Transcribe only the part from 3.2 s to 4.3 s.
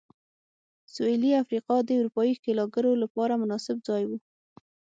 مناسب ځای و.